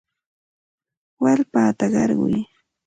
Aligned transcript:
Wallpata 1.23 1.85
qarquy. 1.93 2.35